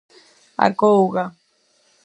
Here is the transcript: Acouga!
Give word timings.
Acouga! 0.65 1.23